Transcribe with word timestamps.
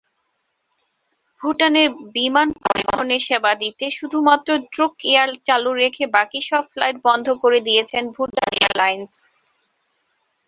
ভুটানে 1.41 1.83
বিমান 2.15 2.47
পরিবহনের 2.61 3.21
সেবা 3.27 3.51
দিতে 3.61 3.85
শুধুমাত্র 3.97 4.49
ড্রুক 4.67 4.93
এয়ার 5.11 5.29
চালু 5.47 5.71
রেখে 5.81 6.05
বাকি 6.15 6.39
সব 6.49 6.63
ফ্লাইট 6.73 6.97
বন্ধ 7.07 7.27
করে 7.41 7.59
দিয়েছে 7.67 7.97
ভুটান 8.15 8.49
এয়ারলাইন্স। 8.55 9.11